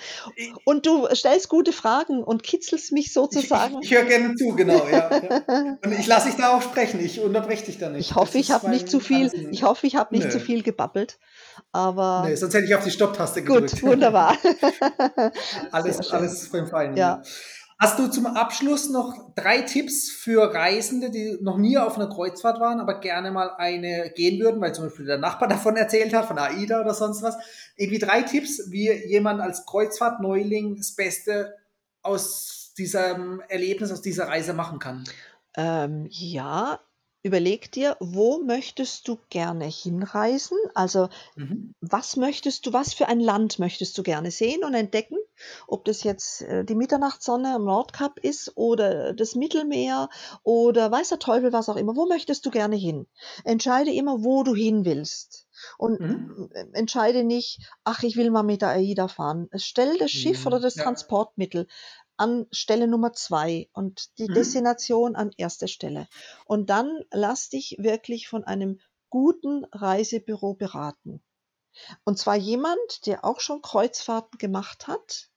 [0.64, 3.80] und du stellst gute Fragen und kitzelst mich sozusagen.
[3.82, 4.88] Ich, ich, ich höre gerne zu, genau.
[4.88, 5.78] Ja, ja.
[5.84, 7.04] Und ich lasse dich da auch sprechen.
[7.04, 8.10] Ich unterbreche dich da nicht.
[8.10, 9.32] Ich hoffe, ich habe nicht zu viel.
[9.52, 11.20] Ich hoffe, ich habe nicht zu viel gebabbelt.
[11.72, 13.72] Aber nee, sonst hätte ich auf die Stopptaste gedrückt.
[13.72, 14.38] Gut, wunderbar.
[15.72, 16.96] alles, alles beim Feinen.
[16.98, 17.22] Ja.
[17.80, 22.60] Hast du zum Abschluss noch drei Tipps für Reisende, die noch nie auf einer Kreuzfahrt
[22.60, 26.26] waren, aber gerne mal eine gehen würden, weil zum Beispiel der Nachbar davon erzählt hat,
[26.26, 27.36] von AIDA oder sonst was?
[27.76, 31.56] Irgendwie drei Tipps, wie jemand als Kreuzfahrtneuling das Beste
[32.02, 35.04] aus diesem Erlebnis, aus dieser Reise machen kann?
[35.56, 36.80] Ähm, ja,
[37.26, 40.58] Überleg dir, wo möchtest du gerne hinreisen?
[40.76, 41.74] Also, Mhm.
[41.82, 45.18] was möchtest du was für ein Land möchtest du gerne sehen und entdecken?
[45.68, 50.10] Ob das jetzt, äh, die Mitternachtssonne am Nordkap ist oder das Mittelmeer
[50.44, 51.96] oder weiß der Teufel was auch immer.
[51.96, 53.08] Wo möchtest du gerne hin?
[53.46, 55.48] Entscheide immer, wo du hin willst.
[55.78, 56.34] Und Mhm.
[56.74, 60.76] entscheide nicht: „Ach, ich will mal mit der AIDA fahren.“ Stell das Schiff oder das
[60.76, 60.84] Ja.
[60.84, 61.68] Transportmittel
[62.18, 64.34] an Stelle Nummer zwei und die mhm.
[64.34, 66.08] Destination an erster Stelle.
[66.46, 71.24] Und dann lass dich wirklich von einem guten Reisebüro beraten.
[72.04, 75.30] Und zwar jemand, der auch schon Kreuzfahrten gemacht hat,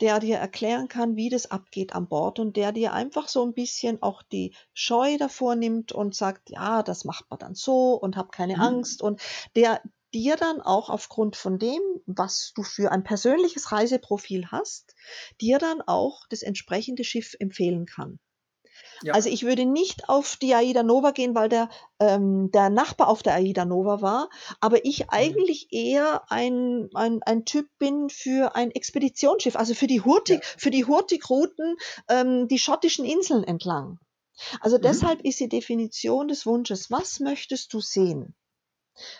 [0.00, 3.54] der dir erklären kann, wie das abgeht an Bord und der dir einfach so ein
[3.54, 8.16] bisschen auch die Scheu davor nimmt und sagt, ja, das macht man dann so und
[8.16, 8.62] hab keine mhm.
[8.62, 9.20] Angst und
[9.56, 9.82] der
[10.14, 14.94] dir dann auch aufgrund von dem, was du für ein persönliches Reiseprofil hast,
[15.40, 18.18] dir dann auch das entsprechende Schiff empfehlen kann.
[19.02, 19.14] Ja.
[19.14, 21.68] Also ich würde nicht auf die Aida Nova gehen, weil der,
[22.00, 25.06] ähm, der Nachbar auf der Aida Nova war, aber ich mhm.
[25.10, 30.48] eigentlich eher ein, ein, ein Typ bin für ein Expeditionsschiff, also für die Hurtig, ja.
[30.56, 30.84] für die
[32.08, 33.98] ähm, die schottischen Inseln entlang.
[34.60, 34.82] Also mhm.
[34.82, 38.34] deshalb ist die Definition des Wunsches, was möchtest du sehen?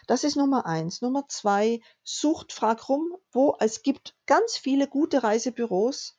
[0.07, 1.03] Das ist Nummer eins.
[1.03, 6.17] Nummer zwei, sucht, frag rum, wo es gibt ganz viele gute Reisebüros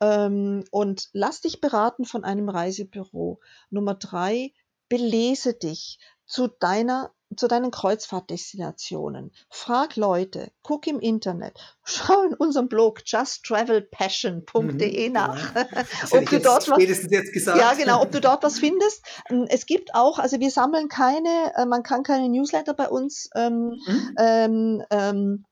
[0.00, 3.40] ähm, und lass dich beraten von einem Reisebüro.
[3.70, 4.52] Nummer drei,
[4.88, 9.32] belese dich zu deiner zu deinen Kreuzfahrtdestinationen.
[9.48, 15.66] Frag Leute, guck im Internet, schau in unserem Blog justtravelpassion.de mhm, nach, ja.
[16.12, 19.04] ob du dort was, ja genau, ob du dort was findest.
[19.28, 23.30] Ähm, es gibt auch, also wir sammeln keine, äh, man kann keine Newsletter bei uns
[23.34, 24.14] ähm, mhm.
[24.18, 25.44] ähm, ähm,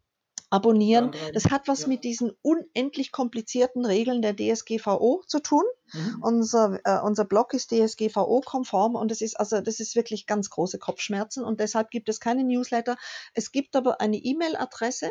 [0.51, 1.13] abonnieren.
[1.35, 1.89] Das hat was ja.
[1.89, 5.65] mit diesen unendlich komplizierten Regeln der DSGVO zu tun.
[5.93, 6.19] Mhm.
[6.23, 10.79] Unser, äh, unser Blog ist DSGVO-konform und es ist also das ist wirklich ganz große
[10.79, 12.97] Kopfschmerzen und deshalb gibt es keine Newsletter.
[13.35, 15.11] Es gibt aber eine E-Mail-Adresse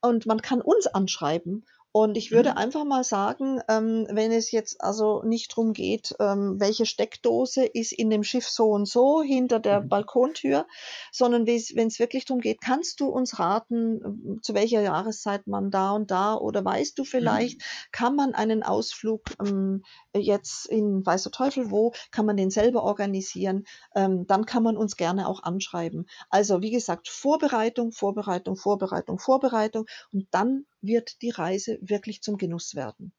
[0.00, 2.56] und man kann uns anschreiben Und ich würde mhm.
[2.56, 7.92] einfach mal sagen, ähm, wenn es jetzt also nicht darum geht, ähm, welche Steckdose ist
[7.92, 9.90] in dem Schiff so und so hinter der mhm.
[9.90, 10.66] Balkontür,
[11.12, 15.92] sondern wenn es wirklich darum geht, kannst du uns raten, zu welcher Jahreszeit man da
[15.92, 17.06] und da oder weißt du mhm.
[17.06, 17.64] vielleicht, mhm.
[17.92, 19.84] kann man einen Ausflug ähm,
[20.16, 24.96] jetzt in Weißer Teufel wo, kann man den selber organisieren, ähm, dann kann man uns
[24.96, 26.06] gerne auch anschreiben.
[26.28, 32.74] Also wie gesagt, Vorbereitung, Vorbereitung, Vorbereitung, Vorbereitung und dann wird die Reise wirklich zum Genuss
[32.74, 33.12] werden.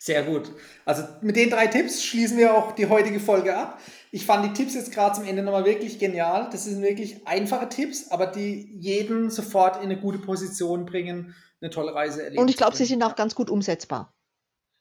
[0.00, 0.52] Sehr gut.
[0.84, 3.80] Also mit den drei Tipps schließen wir auch die heutige Folge ab.
[4.12, 6.48] Ich fand die Tipps jetzt gerade zum Ende nochmal wirklich genial.
[6.52, 11.70] Das sind wirklich einfache Tipps, aber die jeden sofort in eine gute Position bringen, eine
[11.70, 12.42] tolle Reise erleben.
[12.42, 14.15] Und ich glaube, sie sind auch ganz gut umsetzbar.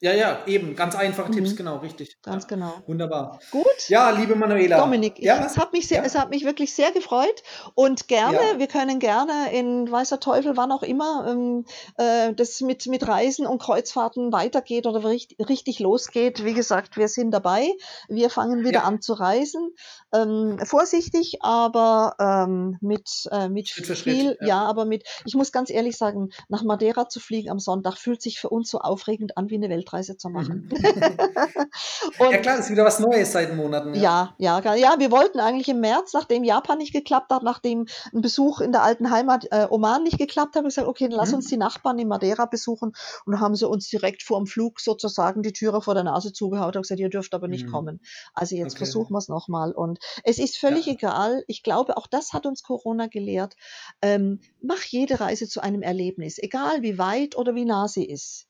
[0.06, 0.76] Ja, ja, eben.
[0.76, 1.38] Ganz einfache mhm.
[1.38, 2.22] Tipps, genau, richtig.
[2.22, 2.50] Ganz ja.
[2.50, 2.74] genau.
[2.86, 3.39] Wunderbar.
[3.50, 3.89] Gut.
[3.89, 4.78] Ja, liebe Manuela.
[4.78, 6.04] Dominik, ja, ich, es, hat mich sehr, ja.
[6.04, 7.41] es hat mich wirklich sehr gefreut
[7.74, 11.65] und gerne, wir können gerne in Weißer Teufel, wann auch immer, ähm,
[11.98, 16.46] äh, das mit, mit Reisen und Kreuzfahrten weitergeht oder richtig, richtig losgeht.
[16.46, 17.68] Wie gesagt, wir sind dabei.
[18.08, 19.74] Wir fangen wieder an zu reisen.
[20.13, 24.62] Ähm, vorsichtig, aber ähm, mit, äh, mit Schritt viel, Schritt, ja.
[24.65, 28.39] aber mit, ich muss ganz ehrlich sagen, nach Madeira zu fliegen am Sonntag fühlt sich
[28.39, 30.70] für uns so aufregend an wie eine Welt Weltreise zu machen.
[30.72, 30.84] Mhm.
[32.32, 33.96] ja klar, das ist wieder was Neues seit Monaten.
[33.96, 34.36] Ja.
[34.38, 38.22] ja, ja, ja, wir wollten eigentlich im März, nachdem Japan nicht geklappt hat, nachdem ein
[38.22, 41.18] Besuch in der alten Heimat äh, Oman nicht geklappt hat, haben wir gesagt, okay, dann
[41.18, 41.36] lass mhm.
[41.36, 42.94] uns die Nachbarn in Madeira besuchen
[43.26, 46.76] und haben sie uns direkt vor dem Flug sozusagen die Türe vor der Nase zugehaut
[46.76, 47.72] und gesagt, ihr dürft aber nicht mhm.
[47.72, 48.02] kommen.
[48.34, 48.86] Also jetzt okay.
[48.86, 50.94] versuchen wir es nochmal und es ist völlig ja.
[50.94, 51.44] egal.
[51.48, 53.56] Ich glaube, auch das hat uns Corona gelehrt.
[54.02, 58.48] Ähm, mach jede Reise zu einem Erlebnis, egal wie weit oder wie nah sie ist.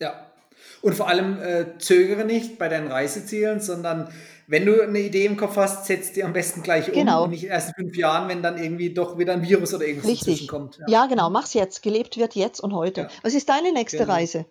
[0.00, 0.32] Ja,
[0.80, 4.08] und vor allem äh, zögere nicht bei deinen Reisezielen, sondern
[4.46, 7.24] wenn du eine Idee im Kopf hast, setz die am besten gleich um genau.
[7.24, 10.10] und nicht erst in fünf Jahren, wenn dann irgendwie doch wieder ein Virus oder irgendwas
[10.10, 10.48] Richtig.
[10.48, 10.78] kommt.
[10.78, 10.86] Ja.
[10.88, 11.06] ja.
[11.06, 11.82] genau, mach's jetzt.
[11.82, 13.02] Gelebt wird jetzt und heute.
[13.02, 13.08] Ja.
[13.22, 14.12] Was ist deine nächste genau.
[14.12, 14.46] Reise?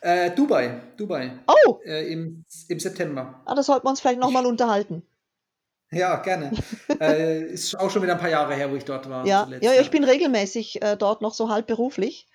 [0.00, 1.38] Äh, Dubai, Dubai.
[1.46, 1.78] Oh!
[1.84, 3.42] Äh, im, Im September.
[3.44, 5.02] Ah, da sollten wir uns vielleicht nochmal unterhalten.
[5.90, 6.52] Ja, gerne.
[7.00, 9.26] äh, ist auch schon wieder ein paar Jahre her, wo ich dort war.
[9.26, 12.27] Ja, zuletzt, ja, ich bin regelmäßig äh, dort noch so halb beruflich.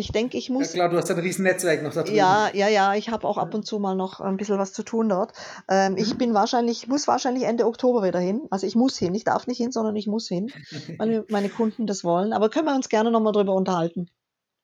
[0.00, 0.74] Ich denke, ich muss.
[0.74, 2.16] Ja, klar, du hast ein riesen Netzwerk noch da drüben.
[2.16, 2.94] Ja, ja, ja.
[2.94, 5.32] Ich habe auch ab und zu mal noch ein bisschen was zu tun dort.
[5.68, 5.98] Ähm, mhm.
[5.98, 8.42] Ich bin wahrscheinlich, muss wahrscheinlich Ende Oktober wieder hin.
[8.50, 9.12] Also ich muss hin.
[9.16, 10.52] Ich darf nicht hin, sondern ich muss hin,
[10.98, 12.32] weil meine Kunden das wollen.
[12.32, 14.08] Aber können wir uns gerne nochmal drüber unterhalten.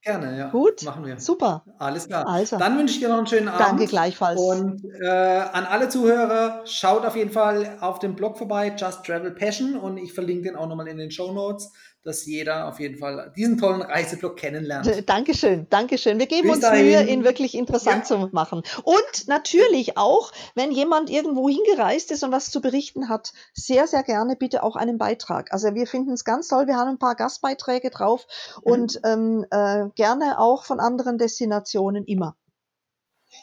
[0.02, 0.50] Gerne, ja.
[0.50, 0.84] Gut.
[0.84, 1.18] Machen wir.
[1.18, 1.64] Super.
[1.78, 2.28] Alles klar.
[2.28, 2.56] Also.
[2.56, 3.60] Dann wünsche ich dir noch einen schönen Abend.
[3.60, 4.40] Danke gleichfalls.
[4.40, 9.32] Und äh, an alle Zuhörer, schaut auf jeden Fall auf dem Blog vorbei, Just Travel
[9.32, 9.76] Passion.
[9.76, 11.72] Und ich verlinke den auch nochmal in den Show Notes
[12.04, 15.08] dass jeder auf jeden Fall diesen tollen Reiseblock kennenlernt.
[15.08, 16.18] Dankeschön, Dankeschön.
[16.18, 16.84] Wir geben Bis uns dahin.
[16.84, 18.04] Mühe, ihn wirklich interessant ja.
[18.04, 18.62] zu machen.
[18.82, 24.02] Und natürlich auch, wenn jemand irgendwo hingereist ist und was zu berichten hat, sehr, sehr
[24.02, 25.52] gerne bitte auch einen Beitrag.
[25.52, 26.66] Also wir finden es ganz toll.
[26.66, 28.26] Wir haben ein paar Gastbeiträge drauf
[28.64, 28.72] mhm.
[28.72, 32.36] und ähm, äh, gerne auch von anderen Destinationen immer.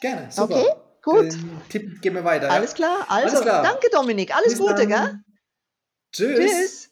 [0.00, 0.54] Gerne, super.
[0.54, 0.72] Okay,
[1.02, 1.32] gut.
[1.32, 2.48] Den Tipp geben wir weiter.
[2.50, 3.06] Alles klar.
[3.08, 3.62] Also, Alles klar.
[3.64, 4.34] danke Dominik.
[4.34, 4.88] Alles Bis Gute, dann.
[4.88, 5.20] gell?
[6.12, 6.38] Tschüss.
[6.38, 6.91] Tschüss.